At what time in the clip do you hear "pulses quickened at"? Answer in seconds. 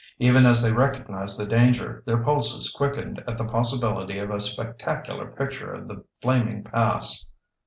2.23-3.37